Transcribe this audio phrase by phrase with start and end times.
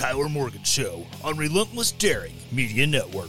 [0.00, 3.28] Tyler Morgan Show on Relentless Daring Media Network.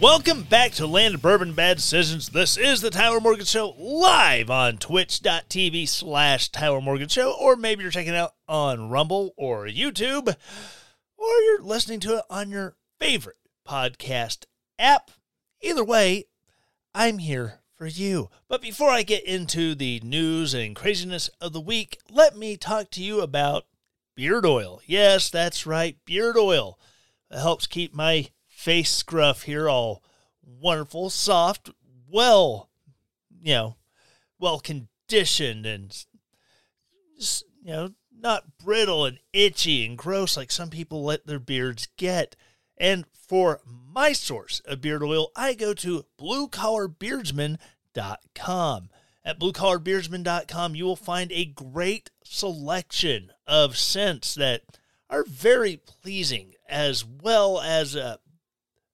[0.00, 2.30] Welcome back to Land of Bourbon Bad Decisions.
[2.30, 7.82] This is the Tyler Morgan Show live on twitch.tv slash Tyler Morgan Show, or maybe
[7.82, 10.34] you're checking it out on Rumble or YouTube,
[11.16, 14.46] or you're listening to it on your favorite podcast
[14.80, 15.12] app.
[15.62, 16.24] Either way,
[16.92, 18.28] I'm here for you.
[18.46, 22.90] But before I get into the news and craziness of the week, let me talk
[22.90, 23.64] to you about
[24.14, 24.82] beard oil.
[24.84, 26.78] Yes, that's right, beard oil.
[27.30, 30.04] It helps keep my face scruff here all
[30.42, 31.70] wonderful, soft,
[32.06, 32.68] well,
[33.40, 33.76] you know,
[34.38, 36.04] well conditioned and
[37.62, 42.36] you know, not brittle and itchy and gross like some people let their beards get.
[42.80, 48.88] And for my source of beard oil, I go to bluecollarbeardsman.com.
[49.22, 54.62] At bluecollarbeardsman.com, you will find a great selection of scents that
[55.10, 58.16] are very pleasing, as well as uh,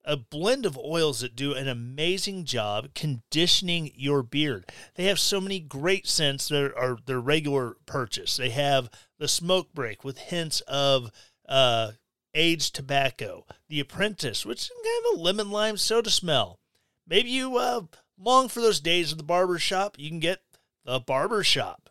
[0.05, 4.69] a blend of oils that do an amazing job conditioning your beard.
[4.97, 8.37] They have so many great scents that are their regular purchase.
[8.37, 11.13] They have the smoke break with hints of
[11.49, 11.93] uh,
[12.37, 16.61] aged tobacco, the apprentice, which is kind of a lemon lime soda smell.
[17.07, 17.83] Maybe you uh,
[18.19, 19.97] long for those days of the barber shop.
[19.99, 20.43] You can get
[20.85, 21.91] the barber shop.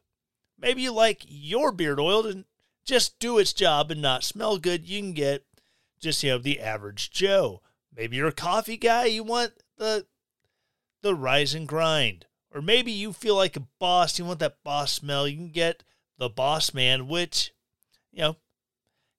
[0.58, 2.46] Maybe you like your beard oil to
[2.86, 4.88] just do its job and not smell good.
[4.88, 5.44] You can get
[6.00, 7.62] just you know the average Joe.
[7.96, 10.06] Maybe you're a coffee guy, you want the
[11.02, 12.26] the rise and grind.
[12.54, 15.84] Or maybe you feel like a boss, you want that boss smell, you can get
[16.18, 17.52] the boss man, which,
[18.12, 18.38] you know,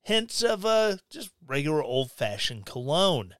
[0.06, 3.34] hints of a just regular old fashioned cologne.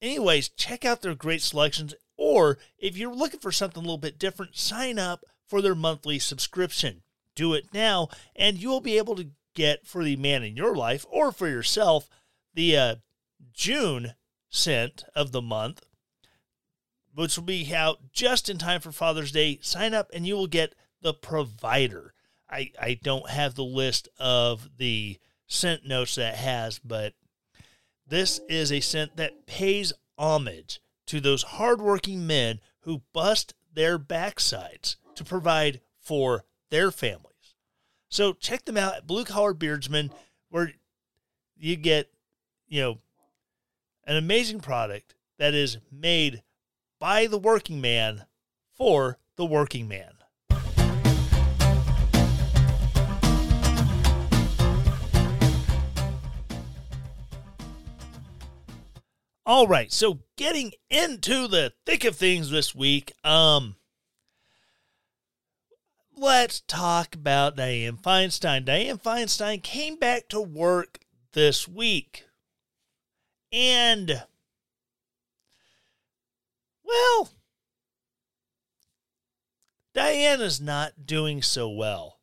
[0.00, 4.20] Anyways, check out their great selections, or if you're looking for something a little bit
[4.20, 7.02] different, sign up for their monthly subscription.
[7.34, 10.76] Do it now, and you will be able to get for the man in your
[10.76, 12.08] life or for yourself
[12.54, 12.94] the uh,
[13.52, 14.14] June
[14.48, 15.86] scent of the month,
[17.12, 19.58] which will be out just in time for Father's Day.
[19.60, 22.14] Sign up and you will get the provider.
[22.48, 25.18] I, I don't have the list of the
[25.48, 27.14] scent notes that has, but
[28.06, 34.96] this is a scent that pays homage to those hardworking men who bust their backsides
[35.14, 37.24] to provide for their families.
[38.08, 40.10] So check them out at Blue Collar Beardsman,
[40.48, 40.72] where
[41.56, 42.10] you get,
[42.66, 42.98] you know,
[44.04, 46.42] an amazing product that is made
[46.98, 48.24] by the working man
[48.74, 50.12] for the working man.
[59.48, 63.76] All right, so getting into the thick of things this week, um
[66.14, 68.66] let's talk about Dianne Feinstein.
[68.66, 70.98] Dianne Feinstein came back to work
[71.32, 72.26] this week.
[73.50, 74.22] And,
[76.84, 77.30] well,
[79.94, 82.18] Diana's not doing so well.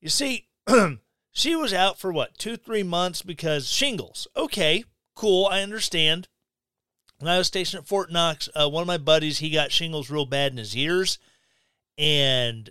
[0.00, 0.46] You see,
[1.32, 4.28] she was out for what, two, three months because shingles.
[4.36, 6.28] Okay, cool, I understand.
[7.18, 10.10] When I was stationed at Fort Knox, uh, one of my buddies, he got shingles
[10.10, 11.18] real bad in his ears,
[11.96, 12.70] and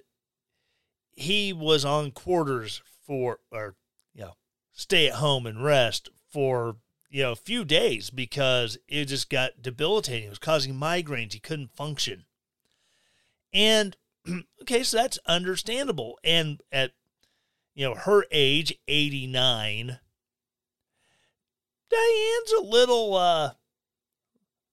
[1.11, 3.75] he was on quarters for, or,
[4.13, 4.33] you know,
[4.73, 6.77] stay at home and rest for
[7.11, 10.27] you know, a few days because it just got debilitating.
[10.27, 11.33] It was causing migraines.
[11.33, 12.23] He couldn't function.
[13.53, 13.97] And
[14.61, 16.17] okay, so that's understandable.
[16.23, 16.91] And at
[17.75, 19.99] you know, her age, 89,
[21.91, 23.51] Dianne's a little uh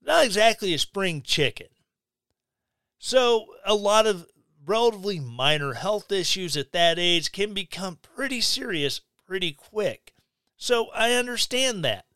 [0.02, 1.66] not exactly a spring chicken.
[2.98, 4.26] So a lot of
[4.64, 10.14] relatively minor health issues at that age can become pretty serious pretty quick.
[10.56, 12.06] So I understand that.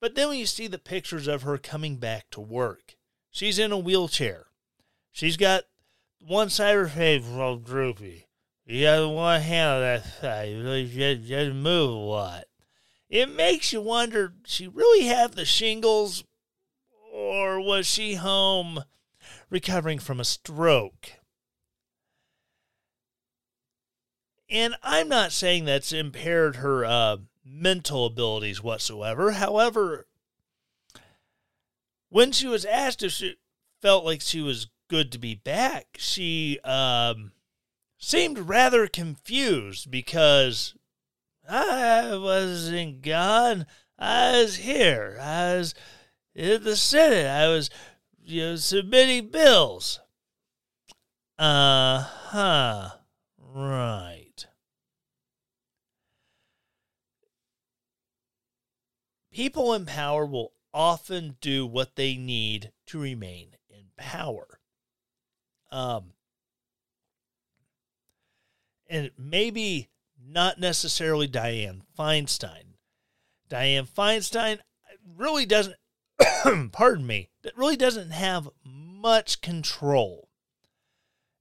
[0.00, 2.96] But then when you see the pictures of her coming back to work,
[3.30, 4.46] she's in a wheelchair.
[5.10, 5.64] She's got
[6.20, 8.26] one side of her face all droopy.
[8.64, 10.50] You got one hand on that side.
[10.50, 12.44] You really just, just move a lot.
[13.12, 16.24] It makes you wonder, she really have the shingles
[17.12, 18.84] or was she home
[19.50, 21.10] recovering from a stroke?
[24.48, 29.32] And I'm not saying that's impaired her uh, mental abilities whatsoever.
[29.32, 30.06] However,
[32.08, 33.36] when she was asked if she
[33.82, 37.32] felt like she was good to be back, she um,
[37.98, 40.74] seemed rather confused because
[41.54, 43.66] I wasn't gone.
[43.98, 45.18] I was here.
[45.20, 45.74] I was
[46.34, 47.26] in the Senate.
[47.26, 47.68] I was,
[48.18, 50.00] you know, submitting bills.
[51.38, 52.88] Uh huh.
[53.38, 54.46] Right.
[59.30, 64.58] People in power will often do what they need to remain in power.
[65.70, 66.14] Um,
[68.88, 69.90] and maybe
[70.32, 72.74] not necessarily Dianne Feinstein.
[73.50, 74.58] Dianne Feinstein
[75.16, 75.76] really doesn't,
[76.72, 80.28] pardon me, that really doesn't have much control.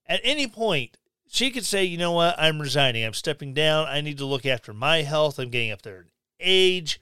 [0.08, 0.98] At any point,
[1.30, 3.06] she could say, you know what, I'm resigning.
[3.06, 3.88] I'm stepping down.
[3.88, 5.40] I need to look after my health.
[5.40, 6.08] I'm getting up there in
[6.40, 7.00] age.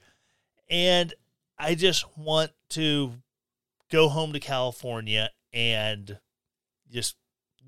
[0.68, 1.12] And
[1.58, 3.14] I just want to
[3.90, 6.18] go home to California and
[6.88, 7.16] just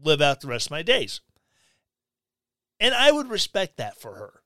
[0.00, 1.20] live out the rest of my days.
[2.82, 4.42] And I would respect that for her.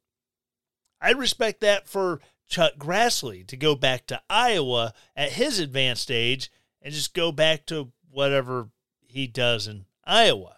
[1.00, 6.52] I'd respect that for Chuck Grassley to go back to Iowa at his advanced age
[6.82, 8.68] and just go back to whatever
[9.00, 10.56] he does in Iowa.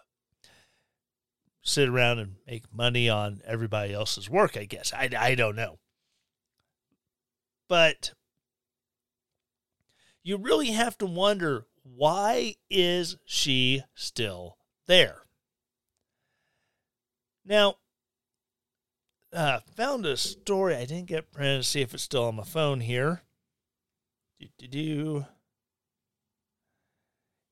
[1.63, 4.93] Sit around and make money on everybody else's work, I guess.
[4.93, 5.79] I, I don't know.
[7.69, 8.13] But
[10.25, 14.57] you really have to wonder why is she still
[14.89, 15.28] there?
[17.49, 17.77] Now,
[19.33, 20.77] uh, found a story.
[20.77, 23.23] I didn't get printed to see if it's still on my phone here.
[24.39, 25.27] Do, do, do.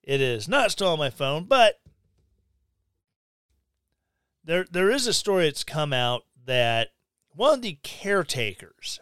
[0.02, 1.80] It is not still on my phone, but
[4.44, 6.90] there there is a story that's come out that
[7.34, 9.00] one of the caretakers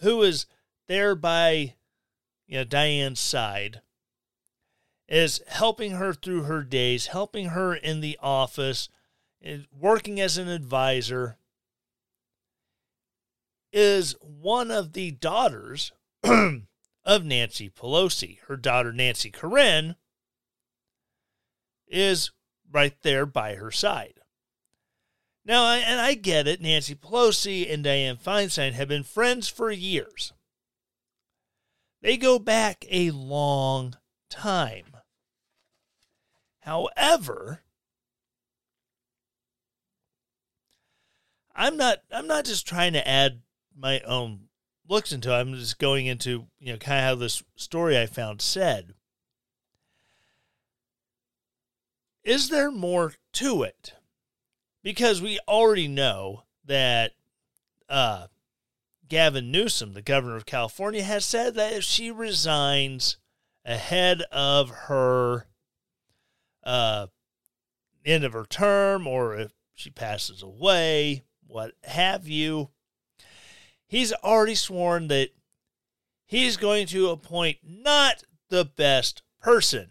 [0.00, 0.46] who was
[0.88, 1.74] there by
[2.46, 3.80] you know Dianne's side
[5.12, 8.88] is helping her through her days, helping her in the office,
[9.78, 11.36] working as an advisor
[13.74, 15.92] is one of the daughters
[16.24, 18.38] of Nancy Pelosi.
[18.48, 19.96] Her daughter Nancy Corinne
[21.86, 22.30] is
[22.72, 24.14] right there by her side.
[25.44, 30.32] Now, and I get it, Nancy Pelosi and Dianne Feinstein have been friends for years.
[32.00, 33.96] They go back a long
[34.30, 34.91] time.
[36.62, 37.62] However,
[41.54, 43.42] I'm not I'm not just trying to add
[43.76, 44.48] my own
[44.88, 45.34] looks into it.
[45.34, 48.94] I'm just going into, you know, kind of how this story I found said.
[52.24, 53.94] Is there more to it?
[54.82, 57.12] because we already know that
[57.88, 58.26] uh,
[59.08, 63.16] Gavin Newsom, the governor of California, has said that if she resigns
[63.64, 65.46] ahead of her
[66.62, 67.06] uh,
[68.04, 72.70] end of her term or if she passes away, what have you,
[73.86, 75.30] he's already sworn that
[76.24, 79.90] he's going to appoint not the best person.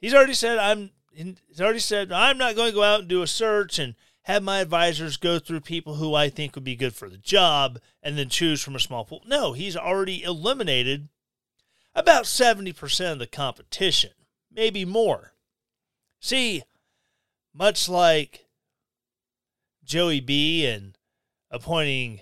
[0.00, 3.22] He's already said, I'm he's already said, I'm not going to go out and do
[3.22, 6.94] a search and have my advisors go through people who I think would be good
[6.94, 9.22] for the job and then choose from a small pool.
[9.26, 11.08] No, he's already eliminated
[11.94, 14.10] about 70% of the competition,
[14.52, 15.32] maybe more.
[16.20, 16.62] See,
[17.54, 18.46] much like
[19.84, 20.96] Joey B and
[21.50, 22.20] appointing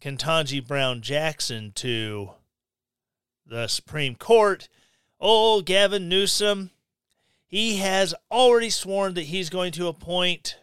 [0.00, 2.30] Ketanji Brown Jackson to
[3.46, 4.68] the Supreme Court,
[5.18, 6.70] old Gavin Newsom
[7.46, 10.58] he has already sworn that he's going to appoint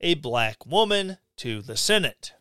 [0.00, 2.32] a black woman to the Senate.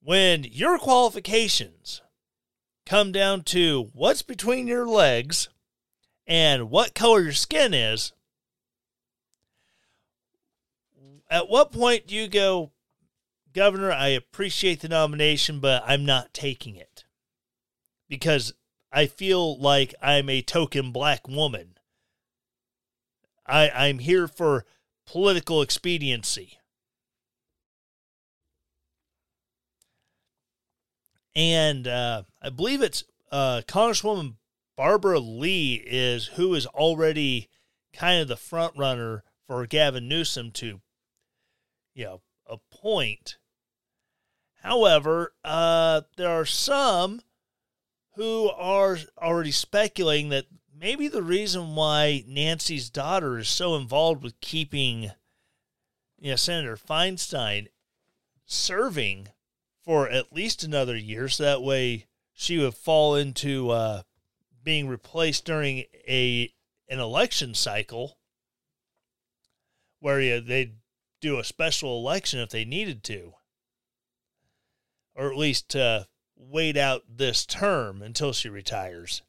[0.00, 2.02] When your qualifications
[2.86, 5.48] come down to what's between your legs
[6.26, 8.12] and what color your skin is,
[11.30, 12.70] at what point do you go,
[13.52, 17.04] Governor, I appreciate the nomination, but I'm not taking it?
[18.08, 18.52] Because
[18.92, 21.78] I feel like I'm a token black woman.
[23.46, 24.64] I, I'm here for
[25.06, 26.58] political expediency.
[31.36, 34.34] And uh, I believe it's uh, Congresswoman
[34.76, 37.48] Barbara Lee is who is already
[37.92, 40.80] kind of the front runner for Gavin Newsom to,
[41.94, 43.36] you know, appoint.
[44.62, 47.20] However, uh, there are some
[48.14, 54.40] who are already speculating that maybe the reason why Nancy's daughter is so involved with
[54.40, 55.10] keeping,
[56.18, 57.68] you know, Senator Feinstein
[58.46, 59.28] serving
[59.84, 64.02] for at least another year, so that way she would fall into uh,
[64.62, 66.52] being replaced during a
[66.88, 68.18] an election cycle
[70.00, 70.74] where they'd
[71.20, 73.32] do a special election if they needed to,
[75.14, 76.04] or at least uh,
[76.36, 79.22] wait out this term until she retires,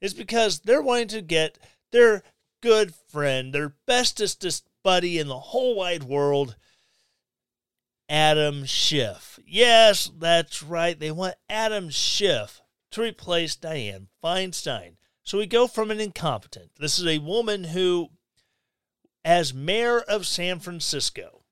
[0.00, 1.58] is because they're wanting to get
[1.90, 2.22] their
[2.60, 6.56] good friend, their bestest buddy in the whole wide world,
[8.08, 9.38] Adam Schiff.
[9.46, 10.98] Yes, that's right.
[10.98, 14.96] They want Adam Schiff to replace Dianne Feinstein.
[15.22, 16.70] So we go from an incompetent.
[16.78, 18.10] This is a woman who,
[19.24, 21.42] as mayor of San Francisco,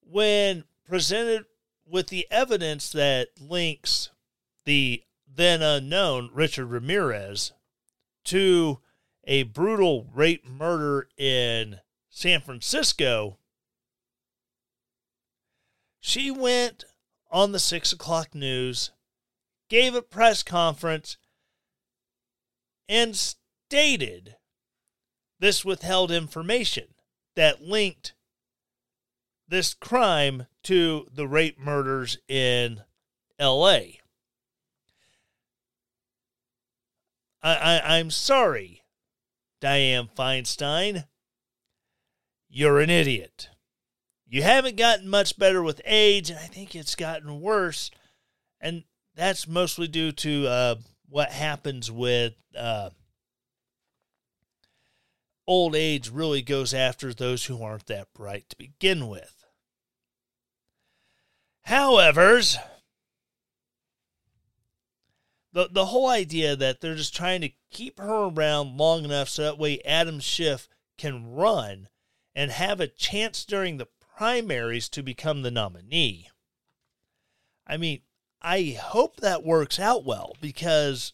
[0.00, 1.44] when presented
[1.86, 4.10] with the evidence that links
[4.64, 7.52] the then unknown Richard Ramirez
[8.24, 8.78] to
[9.24, 13.38] a brutal rape murder in San Francisco,
[16.06, 16.84] she went
[17.30, 18.90] on the six o'clock news,
[19.70, 21.16] gave a press conference,
[22.90, 24.36] and stated
[25.40, 26.88] this withheld information
[27.36, 28.12] that linked
[29.48, 32.82] this crime to the rape murders in
[33.40, 33.78] LA.
[37.42, 38.82] I, I'm sorry,
[39.62, 41.06] Dianne Feinstein.
[42.50, 43.48] You're an idiot.
[44.34, 47.92] You haven't gotten much better with age, and I think it's gotten worse.
[48.60, 48.82] And
[49.14, 50.74] that's mostly due to uh,
[51.08, 52.90] what happens with uh,
[55.46, 59.44] old age, really goes after those who aren't that bright to begin with.
[61.66, 62.40] However,
[65.52, 69.42] the, the whole idea that they're just trying to keep her around long enough so
[69.42, 71.86] that way Adam Schiff can run
[72.34, 76.28] and have a chance during the primaries to become the nominee.
[77.66, 78.00] I mean,
[78.40, 81.12] I hope that works out well because,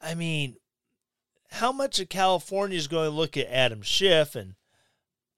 [0.00, 0.56] I mean,
[1.50, 4.54] how much of California is going to look at Adam Schiff and,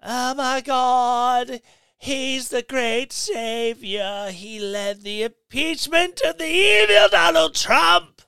[0.02, 1.62] oh my God,
[1.96, 4.30] he's the great savior.
[4.30, 8.20] He led the impeachment of the evil Donald Trump.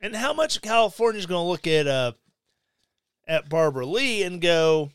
[0.00, 2.12] And how much of California is going to look at uh,
[3.28, 4.90] at Barbara Lee and go,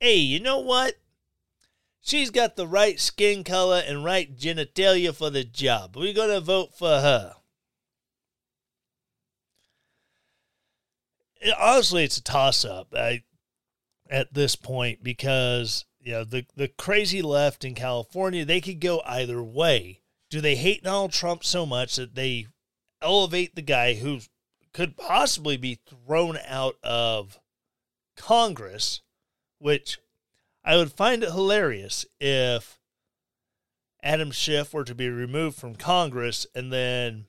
[0.00, 0.96] hey, you know what?
[2.00, 5.96] She's got the right skin color and right genitalia for the job.
[5.96, 7.36] We're going to vote for her.
[11.40, 12.92] It, honestly, it's a toss up
[14.10, 19.00] at this point because you know the, the crazy left in California, they could go
[19.06, 20.02] either way.
[20.28, 22.48] Do they hate Donald Trump so much that they
[23.00, 24.28] elevate the guy who's
[24.74, 27.38] could possibly be thrown out of
[28.16, 29.00] Congress,
[29.58, 29.98] which
[30.64, 32.78] I would find it hilarious if
[34.02, 37.26] Adam Schiff were to be removed from Congress and then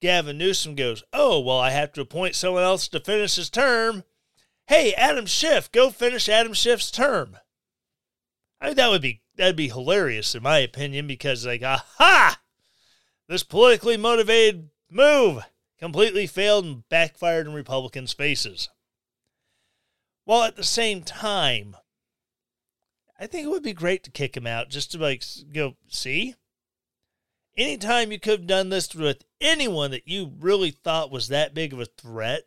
[0.00, 4.02] Gavin Newsom goes, Oh, well, I have to appoint someone else to finish his term.
[4.66, 7.38] Hey, Adam Schiff, go finish Adam Schiff's term.
[8.60, 12.40] I mean, that would be that'd be hilarious in my opinion because like, aha!
[13.28, 15.42] This politically motivated Move!
[15.78, 18.68] Completely failed and backfired in Republicans' faces.
[20.24, 21.78] While at the same time,
[23.18, 26.34] I think it would be great to kick him out just to like go, see?
[27.56, 31.72] Anytime you could have done this with anyone that you really thought was that big
[31.72, 32.42] of a threat,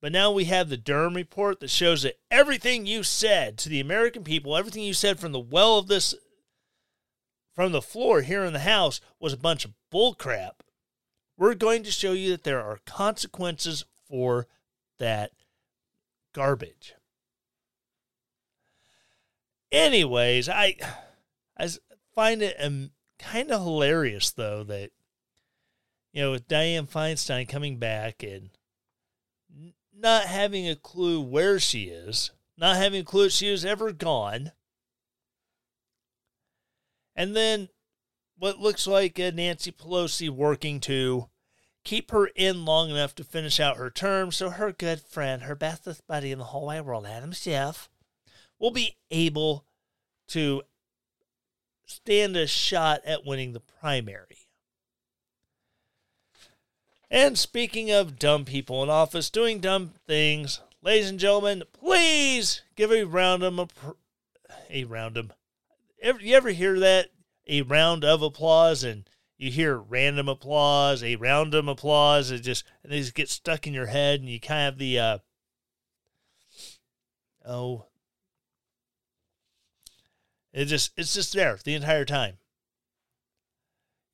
[0.00, 3.80] but now we have the Durham report that shows that everything you said to the
[3.80, 6.14] American people, everything you said from the well of this,
[7.54, 10.61] from the floor here in the House, was a bunch of bullcrap
[11.36, 14.46] we're going to show you that there are consequences for
[14.98, 15.32] that
[16.32, 16.94] garbage.
[19.70, 20.76] Anyways, I
[21.58, 21.68] I
[22.14, 24.90] find it um, kind of hilarious though that
[26.12, 28.50] you know with Dianne Feinstein coming back and
[29.94, 34.52] not having a clue where she is, not having a clue she was ever gone,
[37.14, 37.68] and then
[38.42, 41.28] what looks like a Nancy Pelosi working to
[41.84, 45.54] keep her in long enough to finish out her term so her good friend, her
[45.54, 47.88] bestest buddy in the whole wide world, Adam Schiff,
[48.58, 49.64] will be able
[50.26, 50.62] to
[51.86, 54.48] stand a shot at winning the primary.
[57.08, 62.90] And speaking of dumb people in office doing dumb things, ladies and gentlemen, please give
[62.90, 63.94] a round of
[64.68, 65.30] a round of.
[66.02, 67.10] You ever hear that?
[67.46, 72.30] A round of applause, and you hear random applause, a random applause.
[72.30, 74.78] It just and they just get stuck in your head, and you kind of have
[74.78, 75.18] the uh,
[77.46, 77.86] oh,
[80.52, 82.38] it just it's just there the entire time.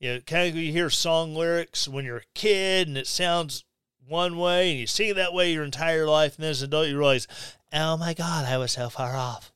[0.01, 3.65] You know, kind of you hear song lyrics when you're a kid and it sounds
[4.07, 6.69] one way and you sing it that way your entire life, and then as an
[6.69, 7.27] adult you realize,
[7.73, 9.53] oh my God, I was so far off.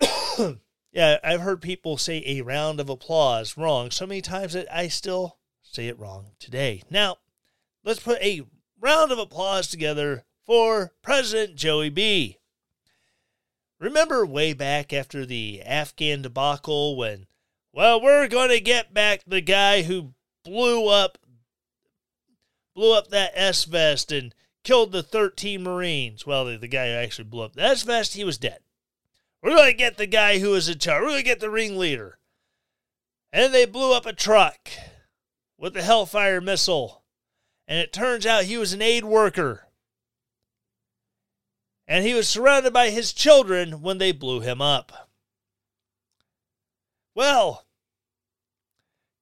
[0.92, 4.88] yeah, I've heard people say a round of applause wrong so many times that I
[4.88, 6.82] still say it wrong today.
[6.90, 7.16] Now,
[7.84, 8.42] let's put a
[8.80, 12.38] round of applause together for President Joey B.
[13.78, 17.26] Remember way back after the Afghan debacle when
[17.72, 21.18] well, we're going to get back the guy who blew up
[22.74, 26.26] blew up that S vest and killed the 13 Marines.
[26.26, 28.58] Well, the, the guy who actually blew up the S vest, he was dead.
[29.42, 31.02] We're going to get the guy who was in charge.
[31.02, 32.18] We're going to get the ringleader.
[33.32, 34.68] And they blew up a truck
[35.56, 37.04] with the Hellfire missile.
[37.66, 39.68] And it turns out he was an aid worker.
[41.86, 45.10] And he was surrounded by his children when they blew him up.
[47.14, 47.66] Well,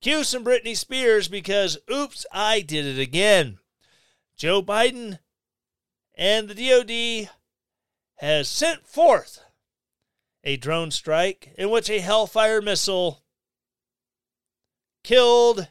[0.00, 3.58] cue some Britney Spears because oops, I did it again.
[4.36, 5.18] Joe Biden
[6.14, 7.30] and the DoD
[8.16, 9.40] has sent forth
[10.44, 13.22] a drone strike in which a Hellfire missile
[15.04, 15.68] killed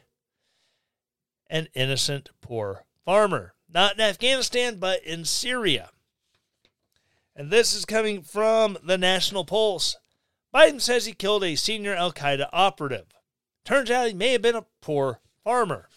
[1.48, 3.54] an innocent poor farmer.
[3.72, 5.90] Not in Afghanistan, but in Syria.
[7.36, 9.96] And this is coming from the National Pulse.
[10.54, 13.06] Biden says he killed a senior Al Qaeda operative.
[13.64, 15.88] Turns out he may have been a poor farmer.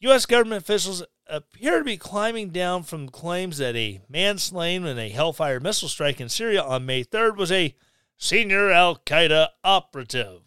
[0.00, 0.26] U.S.
[0.26, 5.08] government officials appear to be climbing down from claims that a man slain in a
[5.08, 7.74] Hellfire missile strike in Syria on May 3rd was a
[8.16, 10.40] senior Al Qaeda operative.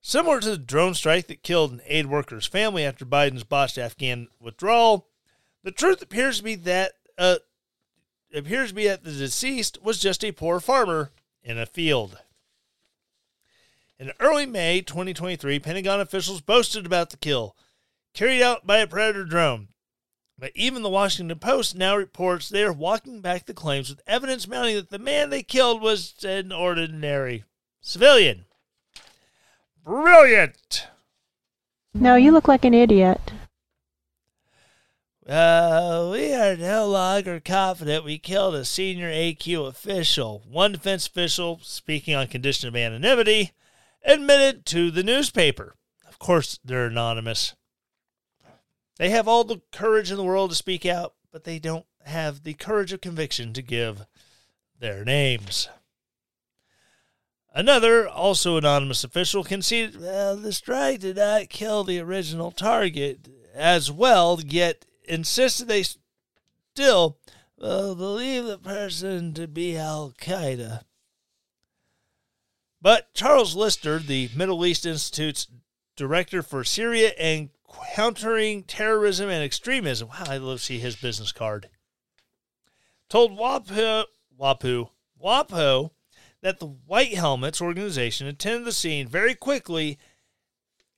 [0.00, 4.28] Similar to the drone strike that killed an aid worker's family after Biden's botched Afghan
[4.38, 5.08] withdrawal,
[5.62, 7.36] the truth appears to be that uh,
[8.34, 11.10] appears to be that the deceased was just a poor farmer
[11.42, 12.18] in a field.
[14.04, 17.56] In early May 2023, Pentagon officials boasted about the kill
[18.12, 19.68] carried out by a Predator drone.
[20.38, 24.46] But even the Washington Post now reports they are walking back the claims with evidence
[24.46, 27.44] mounting that the man they killed was an ordinary
[27.80, 28.44] civilian.
[29.82, 30.86] Brilliant!
[31.94, 33.32] No, you look like an idiot.
[35.26, 40.42] Uh, we are no longer confident we killed a senior AQ official.
[40.46, 43.52] One defense official, speaking on condition of anonymity,
[44.04, 45.74] admitted to the newspaper.
[46.06, 47.54] Of course, they're anonymous.
[48.96, 52.42] They have all the courage in the world to speak out, but they don't have
[52.42, 54.06] the courage of conviction to give
[54.78, 55.68] their names.
[57.52, 63.90] Another, also anonymous official, conceded well, the strike did not kill the original target as
[63.90, 65.84] well, yet insisted they
[66.74, 67.18] still
[67.60, 70.82] uh, believe the person to be Al Qaeda.
[72.84, 75.48] But Charles Lister, the Middle East Institute's
[75.96, 77.48] director for Syria and
[77.94, 81.70] countering terrorism and extremism, wow, I love to see his business card,
[83.08, 84.04] told WAPO,
[84.38, 85.92] WAPO, WAPO
[86.42, 89.98] that the White Helmets organization attended the scene very quickly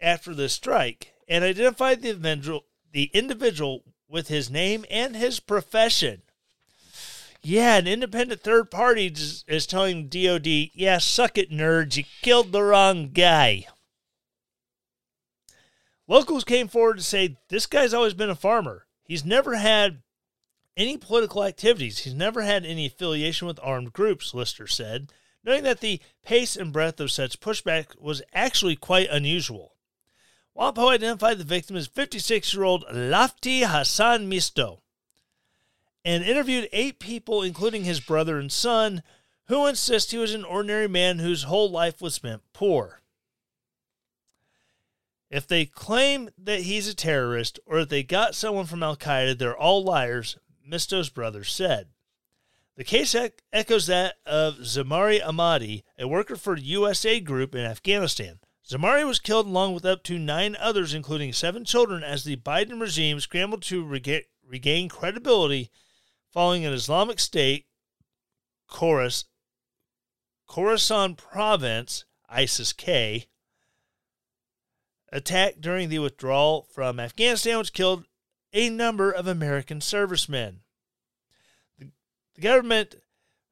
[0.01, 6.22] after the strike and identified the individual, the individual with his name and his profession.
[7.49, 12.61] Yeah, an independent third party is telling DOD, yeah, suck it, nerds, you killed the
[12.61, 13.69] wrong guy.
[16.09, 18.89] Locals came forward to say this guy's always been a farmer.
[19.05, 20.03] He's never had
[20.77, 22.01] any political activities.
[22.01, 25.13] He's never had any affiliation with armed groups, Lister said,
[25.45, 29.77] noting that the pace and breadth of such pushback was actually quite unusual.
[30.59, 34.81] WAPO identified the victim as 56 year old Lafti Hassan Misto
[36.07, 39.03] and interviewed eight people, including his brother and son,
[39.49, 43.01] who insist he was an ordinary man whose whole life was spent poor.
[45.29, 49.37] If they claim that he's a terrorist or that they got someone from Al Qaeda,
[49.37, 51.88] they're all liars, Misto's brother said.
[52.77, 58.38] The case ec- echoes that of Zemari Ahmadi, a worker for USA Group in Afghanistan.
[58.64, 62.81] Zamari was killed along with up to nine others, including seven children, as the Biden
[62.81, 65.73] regime scrambled to rega- regain credibility
[66.37, 67.64] following an Islamic State,
[68.70, 69.25] Khoras,
[70.46, 73.25] Khorasan Province, ISIS K,
[75.11, 78.05] attack during the withdrawal from Afghanistan, which killed
[78.53, 80.61] a number of American servicemen.
[81.79, 81.87] The,
[82.35, 82.96] the government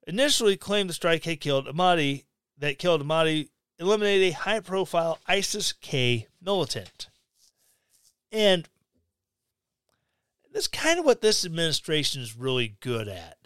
[0.06, 2.26] initially claimed the strike had killed Ahmadi,
[2.58, 7.08] that killed Ahmadi eliminated a high profile ISIS K militant.
[8.30, 8.68] And
[10.54, 13.36] that's kind of what this administration is really good at.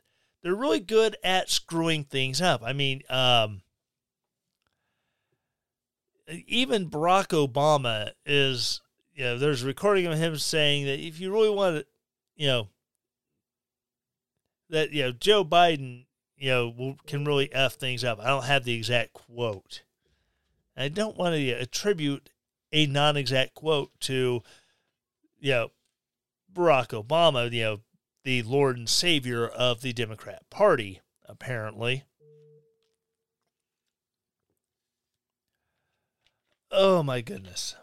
[0.42, 2.62] They're really good at screwing things up.
[2.62, 3.62] I mean, um,
[6.46, 8.82] even Barack Obama is,
[9.14, 11.86] you know, there's a recording of him saying that if you really want to,
[12.36, 12.68] you know,
[14.68, 16.04] that, you know, Joe Biden,
[16.36, 18.20] you know, can really F things up.
[18.20, 19.82] I don't have the exact quote.
[20.76, 22.28] I don't want to attribute
[22.70, 24.42] a non exact quote to,
[25.40, 25.70] you know,
[26.52, 27.80] Barack Obama, you know,
[28.24, 32.04] the Lord and Savior of the Democrat Party, apparently.
[36.70, 37.74] Oh my goodness.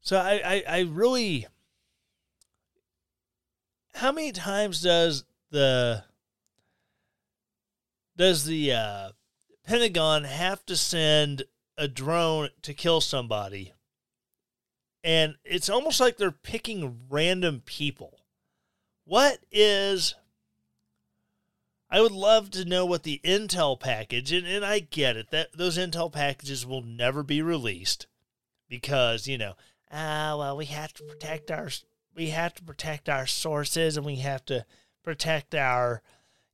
[0.00, 1.46] So I, I, I really
[3.96, 6.04] how many times does the
[8.16, 9.10] does the uh,
[9.64, 11.42] Pentagon have to send
[11.78, 13.72] a drone to kill somebody?
[15.04, 18.20] And it's almost like they're picking random people.
[19.04, 20.14] What is
[21.88, 25.56] I would love to know what the intel package, and, and I get it that
[25.56, 28.06] those intel packages will never be released
[28.68, 29.54] because you know,
[29.92, 31.70] ah, well, we have to protect our
[32.14, 34.64] we have to protect our sources, and we have to
[35.04, 36.02] protect our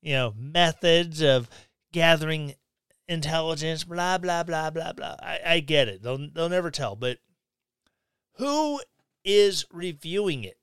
[0.03, 1.49] you know methods of
[1.93, 2.55] gathering
[3.13, 3.85] intelligence.
[3.85, 5.17] Blah blah blah blah blah.
[5.21, 6.03] I, I get it.
[6.03, 7.19] They'll they'll never tell, but
[8.35, 8.81] who
[9.25, 10.57] is reviewing it?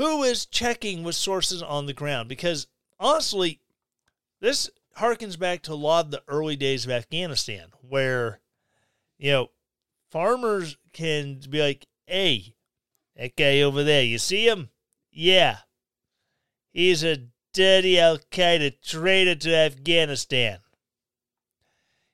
[0.00, 2.26] who is checking with sources on the ground?
[2.26, 2.66] Because
[2.98, 3.60] honestly,
[4.40, 8.40] this harkens back to a lot of the early days of Afghanistan where,
[9.18, 9.50] you know,
[10.10, 12.54] farmers can be like, hey,
[13.14, 14.70] that guy over there, you see him?
[15.12, 15.58] Yeah.
[16.72, 17.18] He's a
[17.60, 20.60] dirty Al Qaeda traitor to Afghanistan.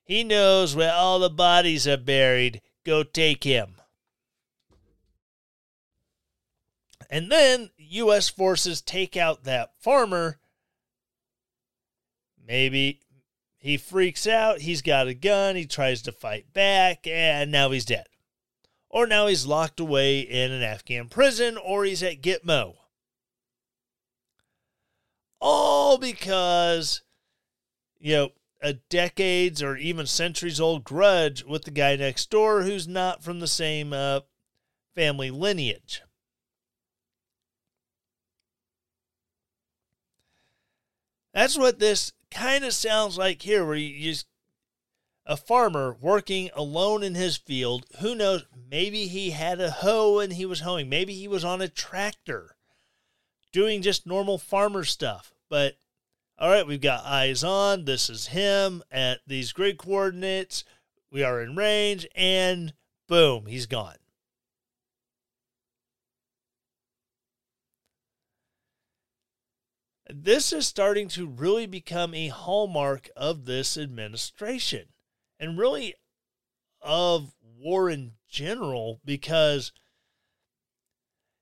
[0.03, 2.63] He knows where all the bodies are buried.
[2.85, 3.77] Go take him.
[7.09, 8.29] And then U.S.
[8.29, 10.41] forces take out that farmer.
[12.45, 13.03] Maybe
[13.57, 14.63] he freaks out.
[14.63, 15.55] He's got a gun.
[15.55, 18.07] He tries to fight back, and now he's dead.
[18.89, 22.75] Or now he's locked away in an Afghan prison, or he's at Gitmo.
[25.41, 27.03] All because,
[27.99, 28.31] you know,
[28.63, 33.41] a decades or even centuries old grudge with the guy next door who's not from
[33.41, 34.21] the same uh,
[34.95, 36.03] family lineage.
[41.35, 44.27] That's what this kind of sounds like here, where you just
[45.27, 47.85] a farmer working alone in his field.
[48.01, 48.45] Who knows?
[48.71, 50.89] Maybe he had a hoe and he was hoeing.
[50.89, 52.56] Maybe he was on a tractor
[53.57, 55.33] doing just normal farmer stuff.
[55.49, 55.79] But
[56.39, 57.87] all right, we've got eyes on.
[57.87, 60.63] This is him at these grid coordinates.
[61.11, 62.75] We are in range, and
[63.09, 63.97] boom, he's gone.
[70.11, 74.89] This is starting to really become a hallmark of this administration
[75.41, 75.95] and really
[76.83, 79.73] of war in general because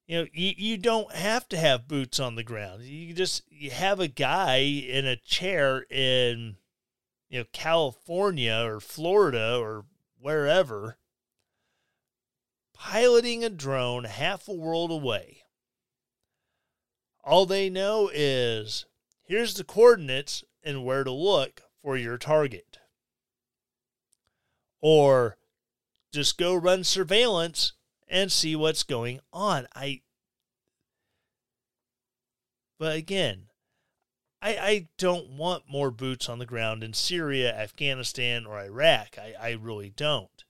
[0.06, 3.70] you know you, you don't have to have boots on the ground you just you
[3.70, 6.56] have a guy in a chair in
[7.28, 9.84] you know california or florida or
[10.20, 10.96] wherever
[12.72, 15.44] piloting a drone half a world away
[17.24, 18.84] all they know is
[19.22, 22.78] here's the coordinates and where to look for your target.
[24.80, 25.38] Or
[26.12, 27.72] just go run surveillance
[28.08, 29.66] and see what's going on.
[29.74, 30.02] I
[32.78, 33.48] But again,
[34.42, 39.16] I, I don't want more boots on the ground in Syria, Afghanistan, or Iraq.
[39.18, 40.44] I, I really don't.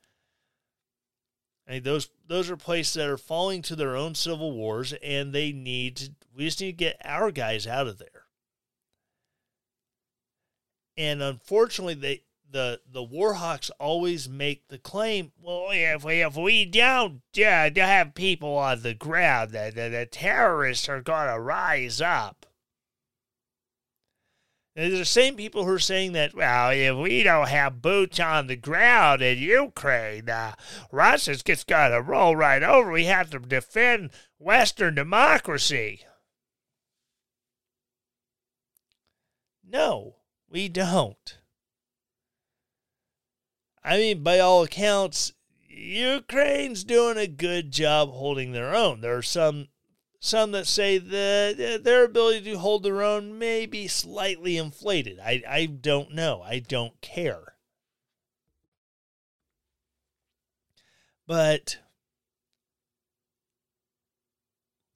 [1.68, 5.32] I mean, those those are places that are falling to their own civil wars, and
[5.32, 6.10] they need to.
[6.34, 8.26] We just need to get our guys out of there.
[10.96, 12.22] And unfortunately, they
[12.54, 18.14] the the Warhawks always make the claim, well, if we if we don't uh, have
[18.14, 22.46] people on the ground, the, the, the terrorists are gonna rise up.
[24.76, 28.46] And the same people who are saying that, well, if we don't have boots on
[28.46, 30.54] the ground in Ukraine, uh,
[30.92, 32.92] Russia's just gonna roll right over.
[32.92, 36.04] We have to defend Western democracy.
[39.68, 40.16] No,
[40.48, 41.38] we don't.
[43.84, 45.32] I mean, by all accounts,
[45.68, 49.00] Ukraine's doing a good job holding their own.
[49.00, 49.68] There are some
[50.20, 55.18] some that say that their ability to hold their own may be slightly inflated.
[55.20, 56.40] I, I don't know.
[56.40, 57.56] I don't care.
[61.26, 61.78] But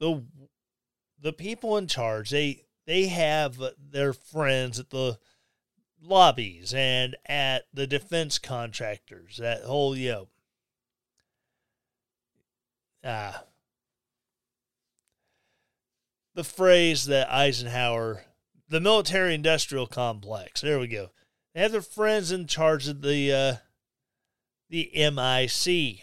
[0.00, 0.24] the
[1.20, 5.18] the people in charge, they they have their friends at the
[6.08, 10.28] lobbies and at the defense contractors, that whole, you know,
[13.04, 13.44] ah,
[16.34, 18.24] the phrase that Eisenhower,
[18.68, 21.10] the military industrial complex, there we go.
[21.54, 23.54] They have their friends in charge of the, uh,
[24.70, 26.02] the MIC.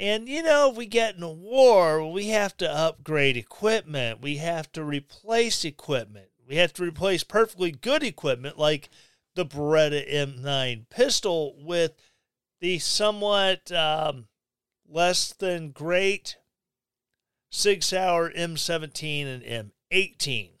[0.00, 4.20] And you know, if we get in a war, we have to upgrade equipment.
[4.20, 6.28] We have to replace equipment.
[6.48, 8.88] We have to replace perfectly good equipment like
[9.34, 11.92] the Beretta M9 pistol with
[12.60, 14.28] the somewhat um,
[14.88, 16.38] less than great
[17.50, 20.52] Sig Sauer M17 and M18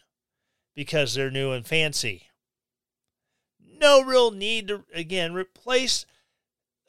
[0.74, 2.24] because they're new and fancy.
[3.80, 6.04] No real need to, again, replace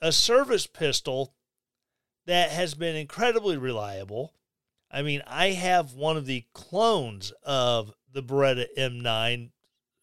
[0.02, 1.34] a service pistol
[2.26, 4.34] that has been incredibly reliable.
[4.92, 9.52] I mean, I have one of the clones of the Beretta M9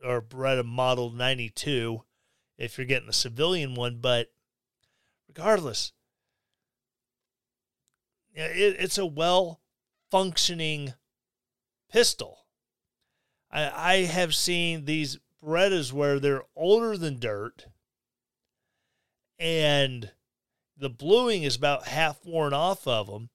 [0.04, 2.02] or Beretta Model 92
[2.58, 4.32] if you're getting the civilian one, but
[5.28, 5.92] regardless,
[8.34, 9.60] it, it's a well
[10.10, 10.94] functioning
[11.90, 12.46] pistol.
[13.50, 17.66] I, I have seen these Berettas where they're older than dirt
[19.38, 20.10] and
[20.76, 23.30] the bluing is about half worn off of them,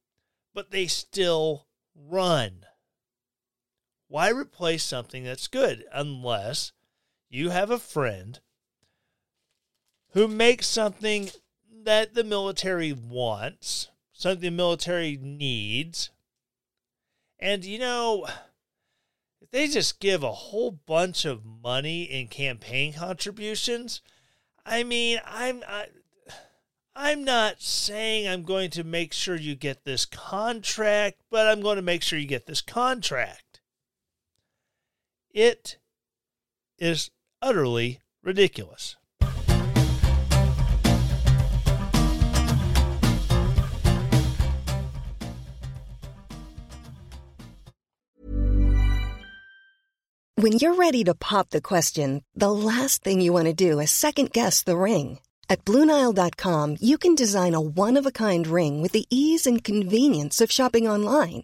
[0.54, 2.66] but they still run.
[4.12, 6.74] Why replace something that's good unless
[7.30, 8.42] you have a friend
[10.10, 11.30] who makes something
[11.86, 16.10] that the military wants, something the military needs,
[17.40, 18.28] and you know,
[19.40, 24.02] if they just give a whole bunch of money in campaign contributions,
[24.66, 25.86] I mean, I'm I,
[26.94, 31.78] I'm not saying I'm going to make sure you get this contract, but I'm going
[31.78, 33.51] to make sure you get this contract.
[35.34, 35.78] It
[36.78, 37.10] is
[37.42, 38.98] utterly ridiculous.
[50.36, 53.92] When you're ready to pop the question, the last thing you want to do is
[53.92, 55.20] second guess the ring.
[55.48, 59.64] At Bluenile.com, you can design a one of a kind ring with the ease and
[59.64, 61.44] convenience of shopping online.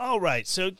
[0.00, 0.70] All right, so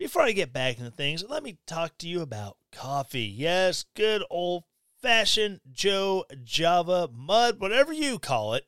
[0.00, 3.22] before I get back into things, let me talk to you about coffee.
[3.22, 4.64] Yes, good old
[5.00, 8.66] fashioned Joe Java mud, whatever you call it.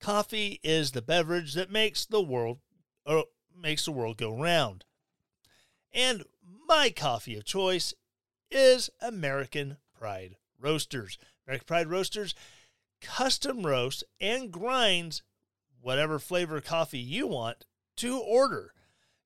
[0.00, 2.58] Coffee is the beverage that makes the world
[3.06, 3.22] uh,
[3.56, 4.84] makes the world go round.
[5.92, 6.24] And
[6.66, 7.94] my coffee of choice
[8.50, 11.16] is American Pride Roasters.
[11.46, 12.34] American Pride Roasters
[13.00, 15.22] custom roasts and grinds
[15.80, 17.66] whatever flavor coffee you want
[17.98, 18.72] to order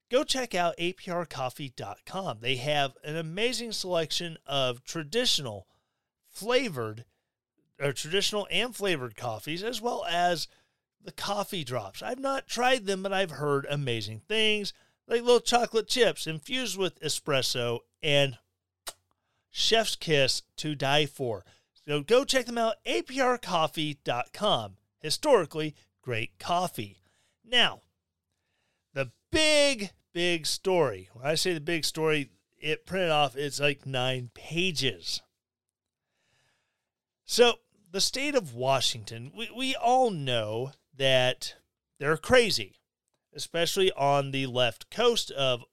[0.09, 2.37] go check out aprcoffee.com.
[2.41, 5.67] They have an amazing selection of traditional
[6.27, 7.05] flavored
[7.79, 10.47] or traditional and flavored coffees, as well as
[11.03, 12.01] the coffee drops.
[12.01, 14.73] I've not tried them, but I've heard amazing things
[15.07, 18.37] like little chocolate chips infused with espresso and
[19.49, 21.45] chef's kiss to die for.
[21.87, 24.73] So go check them out, aprcoffee.com.
[24.99, 26.97] Historically, great coffee.
[27.45, 27.81] Now,
[29.31, 31.09] big, big story.
[31.13, 35.21] When I say the big story, it printed off, it's like nine pages.
[37.25, 37.55] So,
[37.91, 41.55] the state of Washington, we, we all know that
[41.99, 42.75] they're crazy,
[43.35, 45.63] especially on the left coast of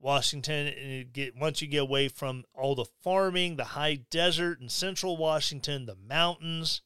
[0.00, 0.68] Washington.
[0.68, 5.16] And get, once you get away from all the farming, the high desert in central
[5.16, 6.82] Washington, the mountains,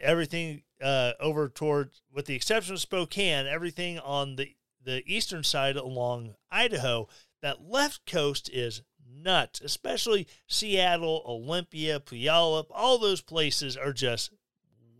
[0.00, 4.54] everything uh, over toward, with the exception of Spokane, everything on the,
[4.88, 7.08] the eastern side along Idaho,
[7.42, 12.66] that left coast is nuts, especially Seattle, Olympia, Puyallup.
[12.70, 14.30] All those places are just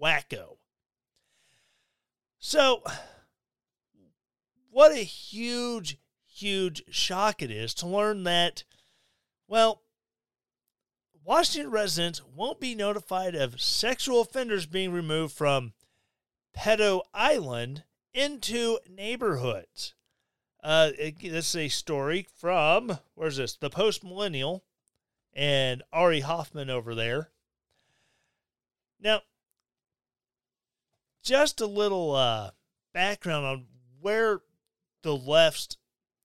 [0.01, 0.59] wacko.
[2.38, 2.83] So,
[4.70, 5.96] what a huge,
[6.27, 8.64] huge shock it is to learn that,
[9.48, 9.83] well,
[11.24, 15.72] Washington residents won't be notified of sexual offenders being removed from
[16.55, 19.94] Pedo Island into neighborhoods.
[20.62, 23.57] Uh, it, this is a story from, where's this?
[23.57, 24.64] The Post Millennial
[25.33, 27.31] and Ari Hoffman over there.
[29.01, 29.21] Now,
[31.23, 32.51] just a little uh,
[32.92, 33.66] background on
[34.01, 34.40] where
[35.03, 35.77] the left's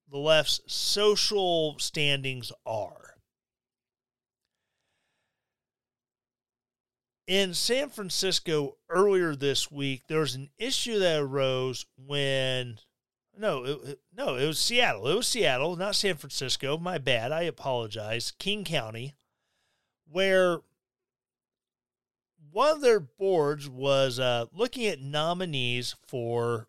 [0.10, 3.13] the left's social standings are.
[7.26, 12.80] In San Francisco earlier this week, there was an issue that arose when
[13.38, 15.08] no, it, no, it was Seattle.
[15.08, 16.78] It was Seattle, not San Francisco.
[16.78, 17.32] My bad.
[17.32, 18.32] I apologize.
[18.38, 19.16] King County,
[20.10, 20.60] where
[22.52, 26.68] one of their boards was uh, looking at nominees for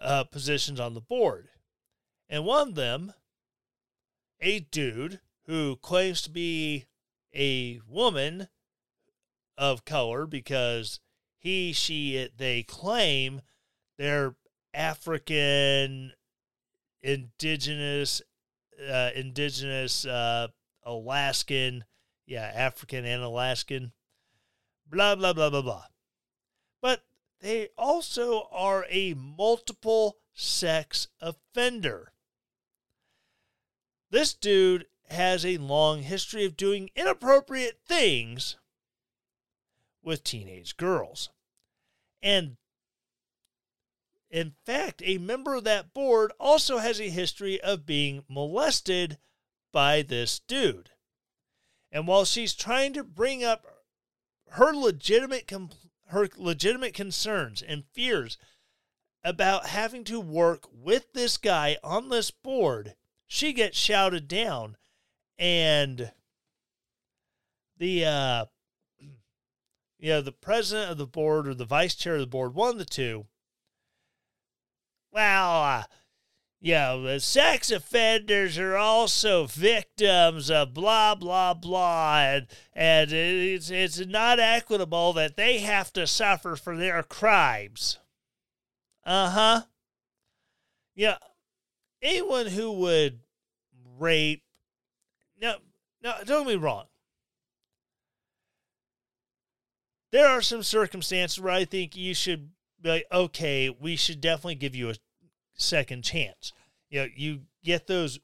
[0.00, 1.48] uh, positions on the board.
[2.28, 3.12] And one of them,
[4.40, 6.86] a dude who claims to be
[7.34, 8.48] a woman
[9.56, 11.00] of color because
[11.38, 13.42] he, she, it, they claim
[13.98, 14.36] they're
[14.74, 16.12] African,
[17.02, 18.22] indigenous,
[18.90, 20.48] uh, indigenous, uh,
[20.84, 21.84] Alaskan,
[22.26, 23.92] yeah, African and Alaskan,
[24.86, 25.84] blah, blah, blah, blah, blah.
[26.80, 27.04] But
[27.40, 32.12] they also are a multiple sex offender.
[34.10, 38.56] This dude has a long history of doing inappropriate things
[40.02, 41.30] with teenage girls.
[42.22, 42.56] And
[44.30, 49.18] in fact, a member of that board also has a history of being molested
[49.72, 50.90] by this dude.
[51.90, 53.66] And while she's trying to bring up
[54.52, 55.50] her legitimate
[56.08, 58.38] her legitimate concerns and fears
[59.24, 62.94] about having to work with this guy on this board,
[63.26, 64.76] she gets shouted down
[65.38, 66.12] and
[67.76, 68.44] the uh
[70.02, 72.72] you know the president of the board or the vice chair of the board one
[72.72, 73.24] of the two
[75.12, 75.84] well, uh,
[76.60, 83.68] you know, the sex offenders are also victims of blah, blah, blah, and, and it's,
[83.68, 87.98] it's not equitable that they have to suffer for their crimes.
[89.04, 89.62] Uh huh.
[90.94, 91.18] Yeah.
[92.00, 93.20] Anyone who would
[93.98, 94.42] rape,
[95.40, 95.56] no,
[96.02, 96.86] no, don't me wrong.
[100.12, 104.56] There are some circumstances where I think you should be like, okay, we should definitely
[104.56, 104.96] give you a
[105.54, 106.52] second chance.
[106.90, 108.20] You know, you get those,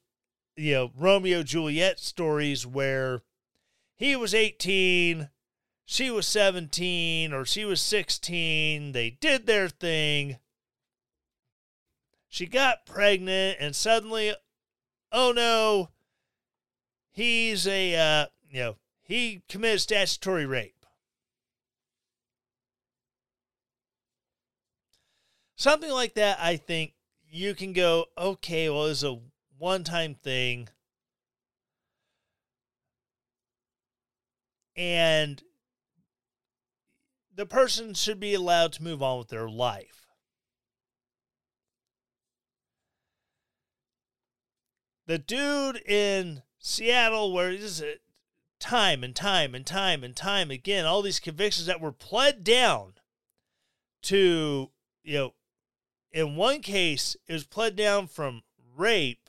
[0.54, 3.22] you know, Romeo Juliet stories where
[3.96, 5.30] he was 18,
[5.86, 8.92] she was 17, or she was 16.
[8.92, 10.36] They did their thing.
[12.28, 14.34] She got pregnant, and suddenly,
[15.10, 15.88] oh no,
[17.10, 20.77] he's a, uh, you know, he committed statutory rape.
[25.58, 26.94] Something like that, I think,
[27.30, 29.18] you can go, okay, well, it's a
[29.58, 30.68] one time thing.
[34.76, 35.42] And
[37.34, 40.06] the person should be allowed to move on with their life.
[45.06, 48.00] The dude in Seattle, where is it?
[48.58, 52.94] time and time and time and time again, all these convictions that were pled down
[54.02, 54.70] to,
[55.02, 55.34] you know,
[56.12, 58.42] in one case, it was pled down from
[58.76, 59.28] rape,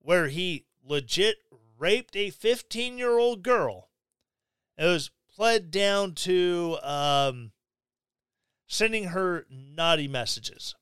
[0.00, 1.38] where he legit
[1.78, 3.88] raped a 15 year old girl.
[4.76, 7.52] It was pled down to um,
[8.66, 10.74] sending her naughty messages.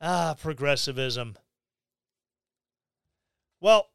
[0.00, 1.36] Ah, progressivism.
[3.60, 3.88] Well,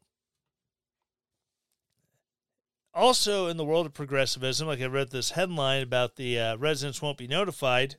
[2.94, 7.02] also in the world of progressivism, like I read this headline about the uh, residents
[7.02, 7.96] won't be notified.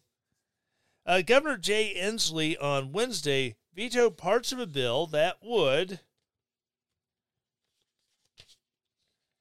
[1.05, 5.99] Uh, Governor Jay Inslee on Wednesday vetoed parts of a bill that would.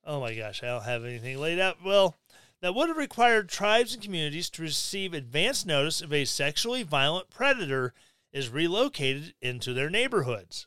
[0.05, 1.78] Oh my gosh, I don't have anything laid out.
[1.82, 2.18] Well,
[2.61, 7.30] that would have required tribes and communities to receive advance notice if a sexually violent
[7.30, 7.94] predator
[8.32, 10.66] is relocated into their neighborhoods.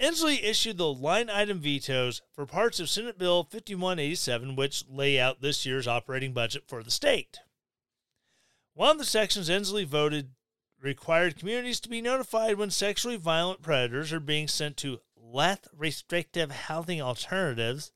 [0.00, 5.40] Inslee issued the line item vetoes for parts of Senate Bill 5187, which lay out
[5.40, 7.38] this year's operating budget for the state.
[8.74, 10.30] One of the sections Inslee voted
[10.80, 16.50] required communities to be notified when sexually violent predators are being sent to less restrictive
[16.50, 17.92] housing alternatives,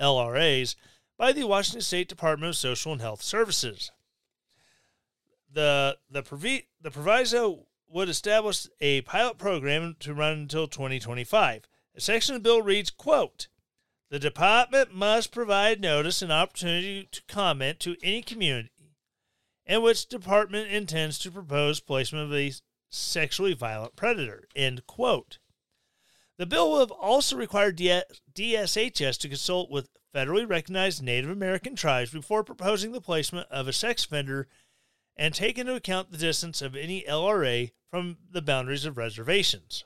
[0.00, 0.76] LRAs,
[1.16, 3.90] by the Washington State Department of Social and Health Services.
[5.52, 11.68] The the, provi- the proviso would establish a pilot program to run until 2025.
[11.94, 13.48] A section of the bill reads, quote,
[14.10, 18.70] the department must provide notice and opportunity to comment to any community
[19.66, 22.52] in which department intends to propose placement of a
[22.90, 24.48] sexually violent predator.
[24.56, 25.38] End quote.
[26.38, 32.10] The bill will have also required DSHS to consult with federally recognized Native American tribes
[32.10, 34.48] before proposing the placement of a sex offender
[35.20, 39.84] and take into account the distance of any LRA from the boundaries of reservations.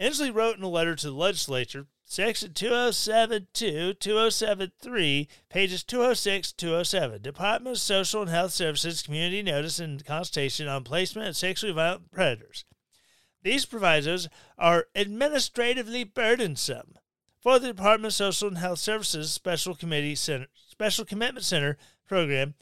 [0.00, 7.20] Inslee wrote in a letter to the legislature Section 2072, 2073, pages 206 207.
[7.20, 12.10] Department of Social and Health Services Community Notice and Consultation on Placement of Sexually Violent
[12.10, 12.64] Predators.
[13.42, 16.94] These provisos are administratively burdensome
[17.42, 21.76] for the Department of Social and Health Services Special Committee Center, Special Commitment Center
[22.06, 22.54] program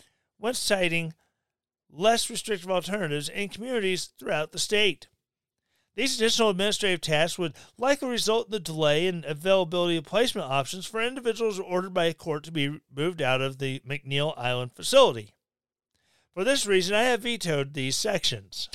[0.42, 1.14] when siting
[1.88, 5.06] less restrictive alternatives in communities throughout the state.
[5.94, 10.84] These additional administrative tasks would likely result in the delay in availability of placement options
[10.84, 15.32] for individuals ordered by a court to be moved out of the McNeil Island facility.
[16.34, 18.68] For this reason, I have vetoed these sections.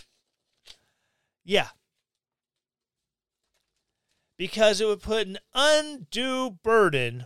[1.44, 1.70] Yeah.
[4.38, 7.26] Because it would put an undue burden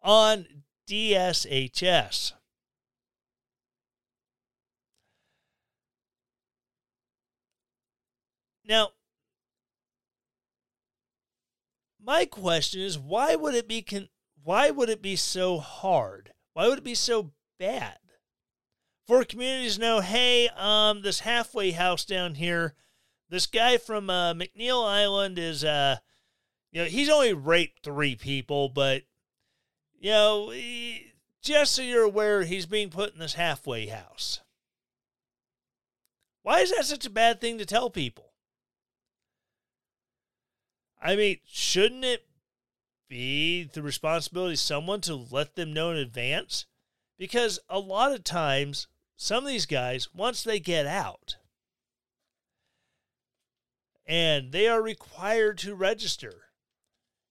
[0.00, 0.46] on
[0.90, 2.32] DSHS.
[8.64, 8.90] Now,
[12.02, 14.08] my question is why would it be con-
[14.42, 16.32] why would it be so hard?
[16.54, 17.98] Why would it be so bad
[19.06, 22.74] for communities to know, hey, um, this halfway house down here,
[23.28, 25.98] this guy from uh, McNeil Island is, uh,
[26.72, 29.02] you know, he's only raped three people, but
[30.00, 34.40] you know, he, just so you're aware, he's being put in this halfway house.
[36.42, 38.32] Why is that such a bad thing to tell people?
[41.00, 42.26] I mean, shouldn't it
[43.08, 46.66] be the responsibility of someone to let them know in advance?
[47.18, 48.86] Because a lot of times,
[49.16, 51.36] some of these guys, once they get out,
[54.06, 56.49] and they are required to register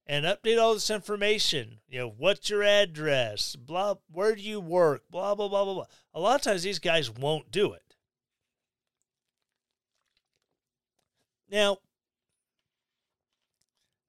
[0.10, 1.78] and update all this information.
[1.88, 3.56] You know, what's your address?
[3.56, 5.04] Blah, where do you work?
[5.12, 5.86] Blah, blah, blah, blah, blah.
[6.16, 7.96] A lot of times these guys won't do it.
[11.52, 11.78] Now,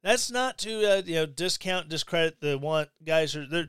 [0.03, 3.67] that's not to uh, you know discount discredit the one guys are they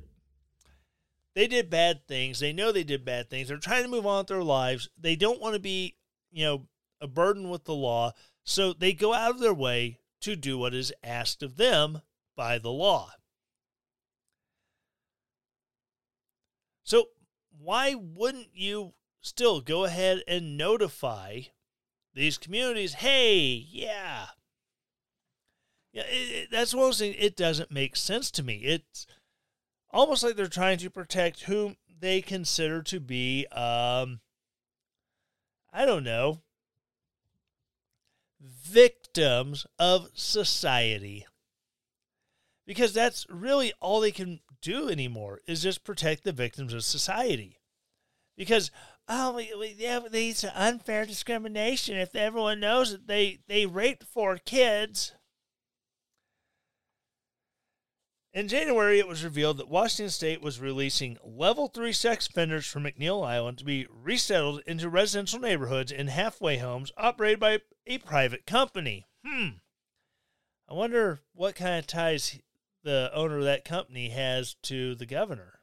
[1.35, 2.39] they did bad things.
[2.39, 3.49] They know they did bad things.
[3.49, 4.89] They're trying to move on with their lives.
[4.97, 5.95] They don't want to be,
[6.31, 6.67] you know,
[7.01, 8.13] a burden with the law.
[8.45, 12.01] So they go out of their way to do what is asked of them
[12.41, 13.11] by the law.
[16.81, 17.09] So
[17.55, 21.41] why wouldn't you still go ahead and notify
[22.15, 24.25] these communities, hey, yeah,
[25.93, 27.15] yeah, it, it, that's one of those things.
[27.19, 28.55] It doesn't make sense to me.
[28.55, 29.05] It's
[29.91, 34.19] almost like they're trying to protect whom they consider to be, um,
[35.71, 36.41] I don't know,
[38.39, 41.27] victims of society.
[42.71, 47.59] Because that's really all they can do anymore is just protect the victims of society.
[48.37, 48.71] Because
[49.09, 51.97] oh, we, we, yeah, these unfair discrimination.
[51.97, 55.11] If everyone knows that they they raped four kids,
[58.31, 62.85] In January, it was revealed that Washington State was releasing level 3 sex offenders from
[62.85, 68.45] McNeil Island to be resettled into residential neighborhoods in halfway homes operated by a private
[68.45, 69.03] company.
[69.27, 69.57] Hmm.
[70.69, 72.39] I wonder what kind of ties
[72.83, 75.59] the owner of that company has to the governor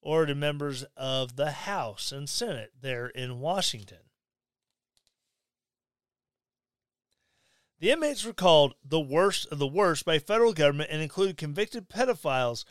[0.00, 3.98] or to members of the House and Senate there in Washington.
[7.78, 11.88] The inmates were called the worst of the worst by federal government and included convicted
[11.88, 12.64] pedophiles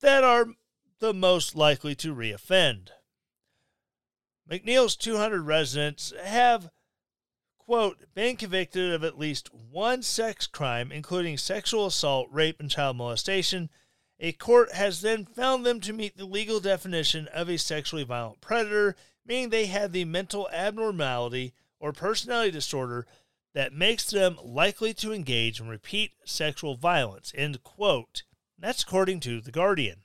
[0.00, 0.46] that are
[1.00, 2.90] the most likely to reoffend.
[4.48, 6.70] McNeil's 200 residents have,
[7.66, 12.96] quote, been convicted of at least one sex crime, including sexual assault, rape, and child
[12.96, 13.70] molestation.
[14.20, 18.40] A court has then found them to meet the legal definition of a sexually violent
[18.40, 18.96] predator,
[19.26, 23.06] meaning they have the mental abnormality or personality disorder
[23.54, 27.32] that makes them likely to engage in repeat sexual violence.
[27.36, 28.22] End quote.
[28.58, 30.04] That's according to The Guardian.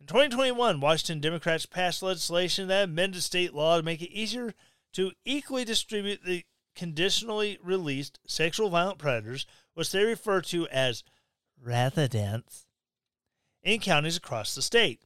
[0.00, 4.54] In 2021, Washington Democrats passed legislation that amended state law to make it easier
[4.92, 11.04] to equally distribute the conditionally released sexual violent predators, which they refer to as
[11.62, 12.66] residents,
[13.62, 15.02] in counties across the state.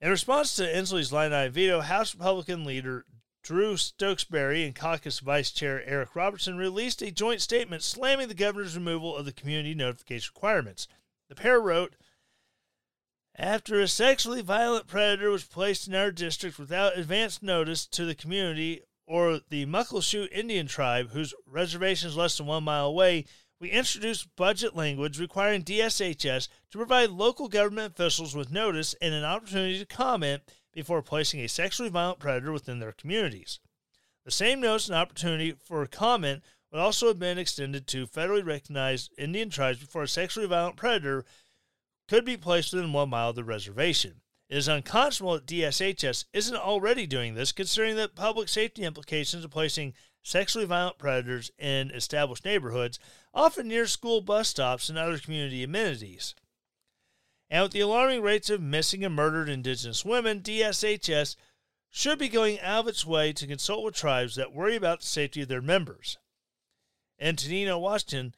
[0.00, 3.04] In response to Inslee's line item veto, House Republican leader
[3.42, 8.76] Drew Stokesbary and caucus vice chair Eric Robertson released a joint statement slamming the governor's
[8.76, 10.88] removal of the community notification requirements.
[11.28, 11.94] The pair wrote,
[13.38, 18.14] after a sexually violent predator was placed in our district without advance notice to the
[18.14, 23.26] community or the Muckleshoot Indian tribe, whose reservation is less than one mile away,
[23.60, 29.24] we introduced budget language requiring DSHS to provide local government officials with notice and an
[29.24, 33.60] opportunity to comment before placing a sexually violent predator within their communities.
[34.24, 39.12] The same notice and opportunity for comment would also have been extended to federally recognized
[39.16, 41.24] Indian tribes before a sexually violent predator
[42.08, 44.20] could be placed within one mile of the reservation.
[44.48, 49.50] It is unconscionable that DSHS isn't already doing this, considering the public safety implications of
[49.50, 52.98] placing sexually violent predators in established neighborhoods,
[53.34, 56.34] often near school bus stops and other community amenities.
[57.48, 61.36] And with the alarming rates of missing and murdered Indigenous women, DSHS
[61.90, 65.06] should be going out of its way to consult with tribes that worry about the
[65.06, 66.18] safety of their members.
[67.18, 68.34] In Tenino, Washington,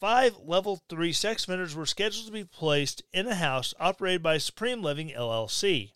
[0.00, 4.38] five level 3 sex offenders were scheduled to be placed in a house operated by
[4.38, 5.92] Supreme Living LLC.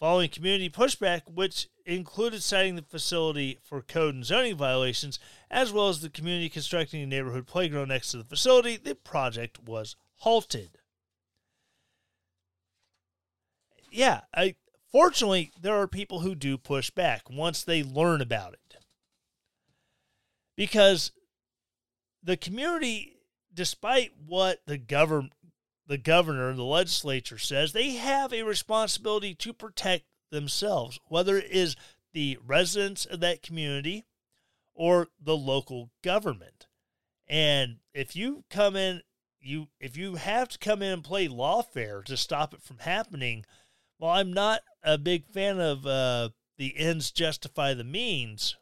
[0.00, 5.18] Following community pushback, which included citing the facility for code and zoning violations,
[5.50, 9.58] as well as the community constructing a neighborhood playground next to the facility, the project
[9.64, 10.78] was halted.
[13.94, 14.56] yeah, I
[14.90, 18.76] fortunately there are people who do push back once they learn about it.
[20.56, 21.12] Because
[22.22, 23.13] the community
[23.54, 25.30] despite what the govern
[25.86, 31.76] the governor the legislature says, they have a responsibility to protect themselves, whether it is
[32.14, 34.06] the residents of that community
[34.74, 36.66] or the local government.
[37.28, 39.02] And if you come in
[39.40, 43.44] you if you have to come in and play lawfare to stop it from happening,
[43.98, 48.56] well, I'm not a big fan of uh, the ends justify the means.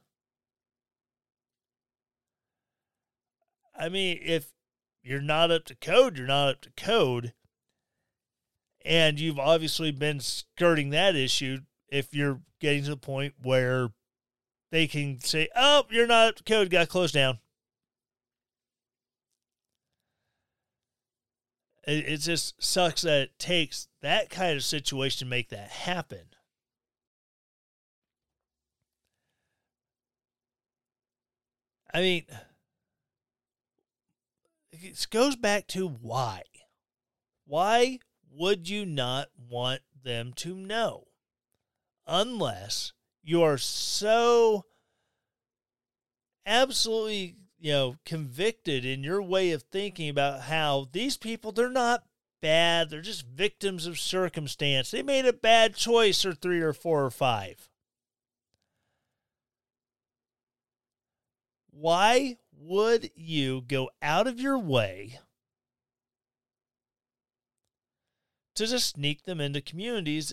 [3.78, 4.53] I mean, if
[5.03, 7.32] you're not up to code, you're not up to code.
[8.84, 13.90] And you've obviously been skirting that issue if you're getting to the point where
[14.70, 17.38] they can say, oh, you're not up to code, got closed down.
[21.86, 26.26] It, it just sucks that it takes that kind of situation to make that happen.
[31.94, 32.24] I mean,
[34.83, 36.43] it goes back to why.
[37.47, 37.99] Why
[38.30, 41.09] would you not want them to know?
[42.07, 44.64] Unless you are so
[46.45, 52.03] absolutely you know, convicted in your way of thinking about how these people, they're not
[52.41, 52.91] bad.
[52.91, 54.91] They're just victims of circumstance.
[54.91, 57.68] They made a bad choice or three or four or five.
[61.70, 65.19] Why would you go out of your way
[68.55, 70.33] to just sneak them into communities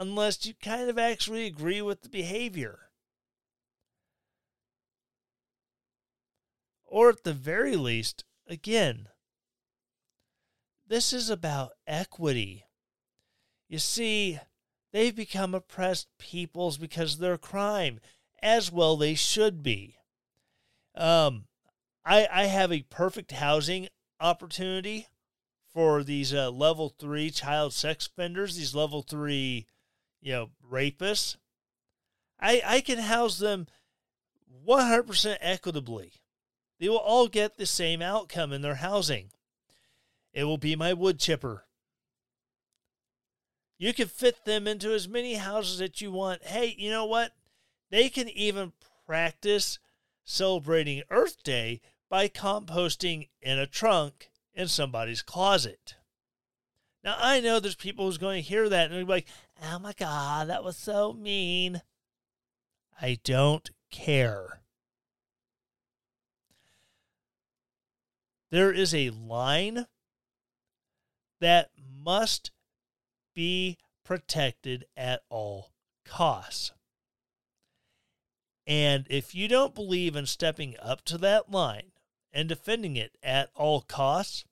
[0.00, 2.78] unless you kind of actually agree with the behavior?
[6.86, 9.08] Or at the very least, again,
[10.86, 12.64] this is about equity.
[13.68, 14.38] You see,
[14.92, 18.00] they've become oppressed peoples because of their crime,
[18.40, 19.96] as well they should be.
[20.94, 21.46] Um,
[22.06, 23.88] I, I have a perfect housing
[24.20, 25.08] opportunity
[25.72, 29.66] for these uh, level three child sex offenders, these level three,
[30.22, 31.36] you know, rapists.
[32.38, 33.66] I, I can house them
[34.66, 36.12] 100% equitably.
[36.78, 39.32] They will all get the same outcome in their housing.
[40.32, 41.64] It will be my wood chipper.
[43.78, 46.44] You can fit them into as many houses that you want.
[46.44, 47.32] Hey, you know what?
[47.90, 48.72] They can even
[49.06, 49.80] practice
[50.24, 55.94] celebrating Earth Day by composting in a trunk in somebody's closet.
[57.04, 59.28] Now, I know there's people who's going to hear that and be like,
[59.62, 61.82] oh my God, that was so mean.
[63.00, 64.60] I don't care.
[68.50, 69.86] There is a line
[71.40, 71.70] that
[72.02, 72.50] must
[73.34, 75.72] be protected at all
[76.04, 76.72] costs.
[78.66, 81.92] And if you don't believe in stepping up to that line
[82.36, 84.44] and defending it at all costs,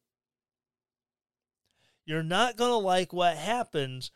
[2.07, 4.11] you're not going to like what happens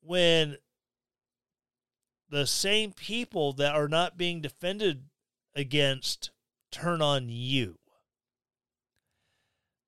[0.00, 0.56] when
[2.30, 5.04] the same people that are not being defended
[5.54, 6.30] against
[6.72, 7.78] turn on you.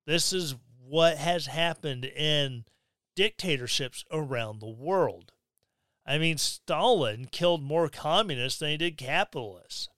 [0.07, 0.55] This is
[0.87, 2.67] what has happened in
[3.15, 5.33] dictatorships around the world.
[6.05, 9.89] I mean, Stalin killed more communists than he did capitalists.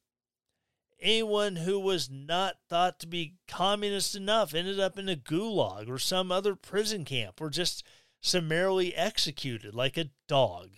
[1.01, 5.99] Anyone who was not thought to be communist enough ended up in a gulag or
[5.99, 7.85] some other prison camp or just
[8.21, 10.71] summarily executed like a dog.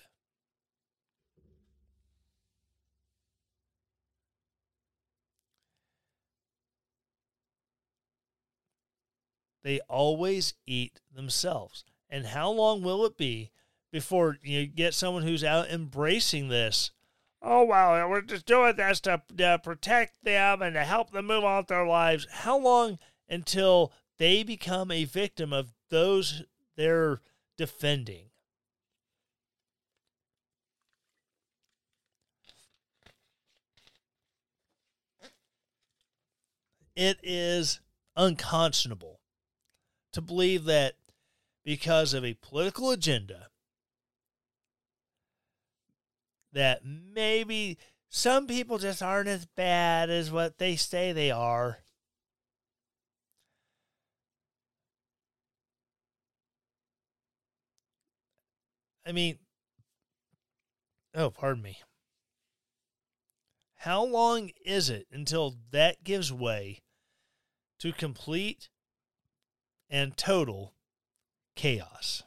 [9.62, 11.84] They always eat themselves.
[12.08, 13.50] And how long will it be
[13.92, 16.90] before you get someone who's out embracing this?
[17.42, 21.44] Oh, well, we're just doing this to, to protect them and to help them move
[21.44, 22.26] on with their lives.
[22.30, 26.42] How long until they become a victim of those
[26.76, 27.20] they're
[27.56, 28.26] defending?
[36.94, 37.80] It is
[38.16, 39.20] unconscionable
[40.12, 40.96] to believe that
[41.64, 43.48] because of a political agenda
[46.52, 47.78] that maybe
[48.08, 51.78] some people just aren't as bad as what they say they are.
[59.06, 59.38] I mean,
[61.14, 61.78] oh, pardon me.
[63.76, 66.80] How long is it until that gives way
[67.80, 68.68] to complete
[69.90, 70.74] and total
[71.56, 72.22] chaos.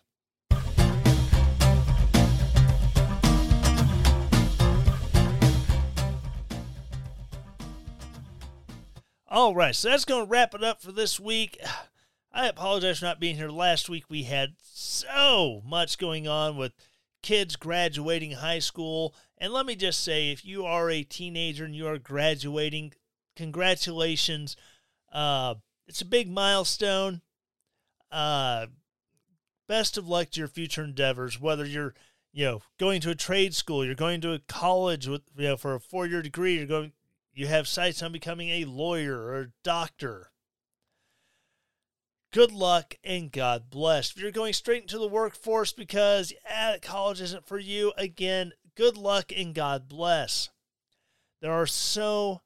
[9.34, 11.60] All right, so that's going to wrap it up for this week.
[12.32, 14.04] I apologize for not being here last week.
[14.08, 16.72] We had so much going on with
[17.24, 19.16] kids graduating high school.
[19.40, 22.94] And let me just say if you are a teenager and you are graduating,
[23.36, 24.56] congratulations.
[25.12, 25.56] Uh,
[25.88, 27.22] it's a big milestone.
[28.12, 28.68] Uh,
[29.68, 31.96] best of luck to your future endeavors, whether you're
[32.34, 35.58] you know going to a trade school, you're going to a college with you know
[35.58, 36.92] for a four year degree, you're going
[37.34, 40.32] you have sights on becoming a lawyer or a doctor.
[42.32, 44.12] Good luck and God bless.
[44.12, 48.98] If you're going straight into the workforce because eh, college isn't for you, again, good
[48.98, 50.50] luck and God bless.
[51.42, 52.42] There are so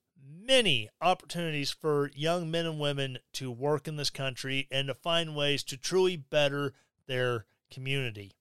[0.47, 5.35] many opportunities for young men and women to work in this country and to find
[5.35, 6.73] ways to truly better
[7.07, 8.33] their community.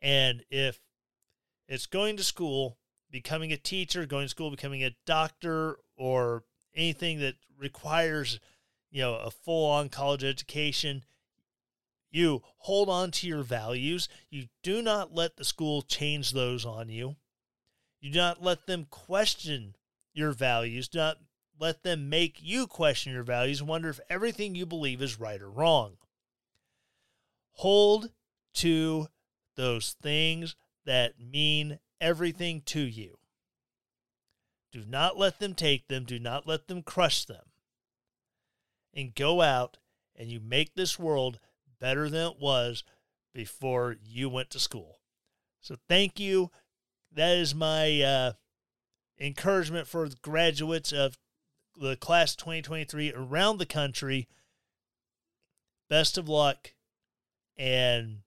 [0.00, 0.80] And if
[1.68, 2.78] it's going to school,
[3.16, 6.44] becoming a teacher, going to school, becoming a doctor, or
[6.74, 8.38] anything that requires,
[8.90, 11.02] you know, a full on college education,
[12.10, 14.06] you hold on to your values.
[14.28, 17.16] You do not let the school change those on you.
[18.02, 19.76] You do not let them question
[20.12, 20.86] your values.
[20.86, 21.16] Do not
[21.58, 25.40] let them make you question your values and wonder if everything you believe is right
[25.40, 25.96] or wrong.
[27.52, 28.10] Hold
[28.56, 29.08] to
[29.56, 30.54] those things
[30.84, 33.18] that mean everything to you.
[34.72, 37.44] Do not let them take them, do not let them crush them.
[38.92, 39.78] And go out
[40.14, 41.38] and you make this world
[41.80, 42.82] better than it was
[43.34, 45.00] before you went to school.
[45.60, 46.50] So thank you.
[47.12, 48.32] That is my uh,
[49.18, 51.18] encouragement for graduates of
[51.78, 54.28] the class 2023 around the country.
[55.88, 56.72] Best of luck
[57.56, 58.18] and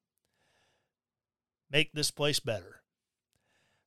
[1.72, 2.78] make this place better.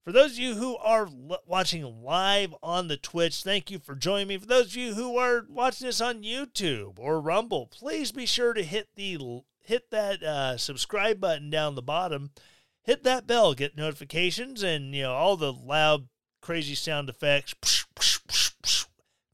[0.05, 3.95] For those of you who are l- watching live on the Twitch, thank you for
[3.95, 4.37] joining me.
[4.37, 8.53] For those of you who are watching this on YouTube or Rumble, please be sure
[8.53, 12.31] to hit the hit that uh, subscribe button down the bottom.
[12.83, 16.09] Hit that bell, get notifications, and you know all the loud
[16.41, 17.55] crazy sound effects,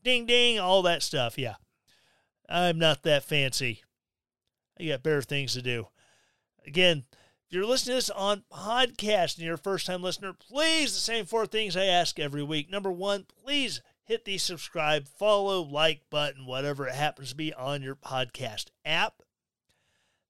[0.05, 1.39] ding ding, all that stuff.
[1.39, 1.55] Yeah.
[2.49, 3.83] I'm not that fancy.
[4.81, 5.89] I got better things to do.
[6.67, 7.05] Again,
[7.49, 11.01] if you're listening to this on podcast and you're a first time listener, please, the
[11.01, 12.71] same four things I ask every week.
[12.71, 17.81] Number one, please hit the subscribe, follow, like button, whatever it happens to be on
[17.81, 19.23] your podcast app.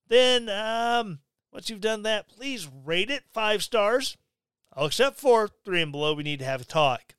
[0.07, 1.19] Then, um,
[1.53, 4.16] once you've done that, please rate it five stars.
[4.73, 6.14] I'll accept four, three and below.
[6.14, 7.16] We need to have a talk.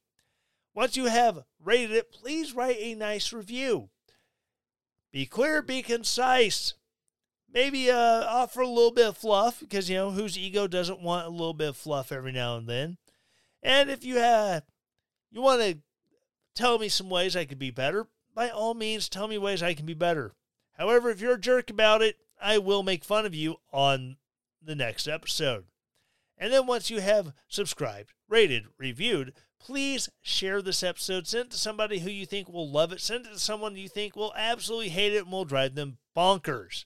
[0.73, 3.89] Once you have rated it, please write a nice review.
[5.11, 6.75] Be clear, be concise.
[7.51, 11.25] Maybe uh, offer a little bit of fluff because, you know, whose ego doesn't want
[11.25, 12.97] a little bit of fluff every now and then.
[13.63, 14.63] And if you have,
[15.31, 15.79] you want to
[16.55, 19.73] tell me some ways I could be better, by all means, tell me ways I
[19.73, 20.33] can be better.
[20.77, 24.17] However, if you're a jerk about it, I will make fun of you on
[24.61, 25.65] the next episode.
[26.37, 31.27] And then once you have subscribed, rated, reviewed, please share this episode.
[31.27, 33.01] Send it to somebody who you think will love it.
[33.01, 36.85] Send it to someone you think will absolutely hate it and will drive them bonkers.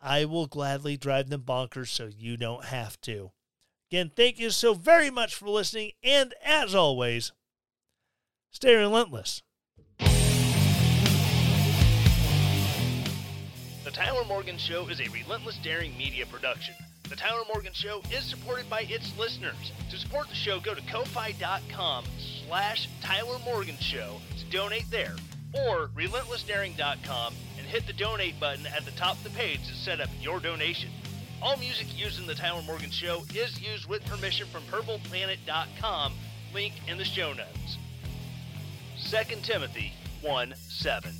[0.00, 3.32] I will gladly drive them bonkers so you don't have to.
[3.90, 5.92] Again, thank you so very much for listening.
[6.02, 7.32] And as always,
[8.50, 9.42] stay relentless.
[13.84, 16.74] The Tyler Morgan Show is a relentless daring media production.
[17.08, 19.72] The Tyler Morgan Show is supported by its listeners.
[19.90, 22.04] To support the show, go to ko-fi.com
[22.46, 25.16] slash Tyler Morgan Show to donate there,
[25.52, 30.00] or relentlessdaring.com and hit the donate button at the top of the page to set
[30.00, 30.90] up your donation.
[31.40, 36.12] All music used in the Tyler Morgan Show is used with permission from purpleplanet.com,
[36.52, 37.78] link in the show notes.
[39.10, 39.92] 2 Timothy
[40.22, 41.14] 1 7.